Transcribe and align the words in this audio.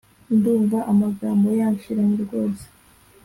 Ndumva 0.35 0.77
amagambo 0.91 1.47
yanshiranye 1.59 2.15
rwose 2.25 2.65